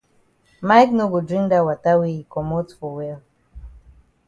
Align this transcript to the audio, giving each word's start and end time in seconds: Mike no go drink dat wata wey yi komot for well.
Mike 0.67 0.91
no 0.95 1.05
go 1.11 1.19
drink 1.27 1.45
dat 1.51 1.65
wata 1.67 1.91
wey 1.99 2.13
yi 2.17 2.23
komot 2.33 2.67
for 2.79 2.91
well. 2.97 3.19